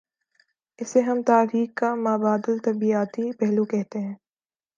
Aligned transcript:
اسے 0.79 0.99
ہم 1.01 1.21
تاریخ 1.21 1.69
کا 1.75 1.89
ما 1.95 2.13
بعد 2.17 2.41
الطبیعیاتی 2.47 3.31
پہلو 3.39 3.63
کہتے 3.65 3.99
ہیں۔ 3.99 4.15